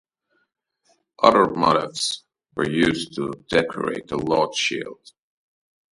Other 1.21 1.45
motifs 1.45 2.23
were 2.55 2.67
used 2.67 3.13
to 3.17 3.33
decorate 3.49 4.07
the 4.07 4.17
large 4.17 4.55
shield. 4.55 5.11